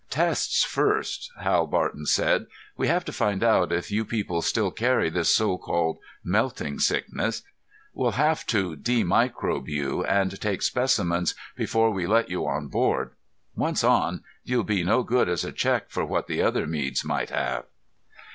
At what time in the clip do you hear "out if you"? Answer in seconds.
3.43-4.03